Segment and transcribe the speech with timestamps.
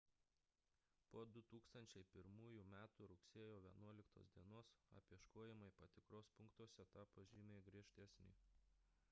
[1.09, 2.79] po 2001 m
[3.11, 4.47] rugsėjo 11 d
[5.03, 8.35] apieškojimai patikros punktuose tapo žymiai griežtesni